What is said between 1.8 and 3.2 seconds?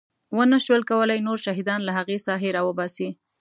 له هغې ساحې راوباسي.